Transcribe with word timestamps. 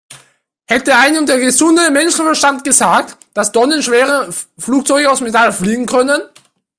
Hätte 0.65 0.95
einem 0.97 1.27
der 1.27 1.39
gesunde 1.39 1.91
Menschenverstand 1.91 2.63
gesagt, 2.63 3.17
dass 3.35 3.51
tonnenschwere 3.51 4.33
Flugzeuge 4.57 5.11
aus 5.11 5.21
Metall 5.21 5.53
fliegen 5.53 5.85
können? 5.85 6.23